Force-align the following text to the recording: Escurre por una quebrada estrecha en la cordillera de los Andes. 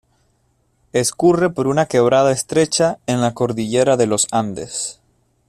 Escurre 0.93 1.51
por 1.51 1.67
una 1.67 1.85
quebrada 1.85 2.31
estrecha 2.31 2.97
en 3.05 3.21
la 3.21 3.35
cordillera 3.35 3.97
de 3.97 4.07
los 4.07 4.25
Andes. 4.31 4.99